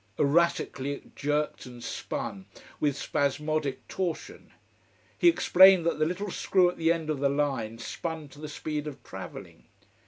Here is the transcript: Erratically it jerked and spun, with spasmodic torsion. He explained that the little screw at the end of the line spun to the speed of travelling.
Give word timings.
Erratically 0.17 0.93
it 0.93 1.15
jerked 1.15 1.67
and 1.67 1.83
spun, 1.83 2.47
with 2.79 2.97
spasmodic 2.97 3.87
torsion. 3.87 4.51
He 5.15 5.29
explained 5.29 5.85
that 5.85 5.99
the 5.99 6.07
little 6.07 6.31
screw 6.31 6.71
at 6.71 6.77
the 6.77 6.91
end 6.91 7.11
of 7.11 7.19
the 7.19 7.29
line 7.29 7.77
spun 7.77 8.27
to 8.29 8.41
the 8.41 8.49
speed 8.49 8.87
of 8.87 9.03
travelling. 9.03 9.65